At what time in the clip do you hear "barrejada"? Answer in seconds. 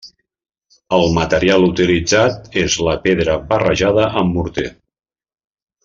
3.53-4.09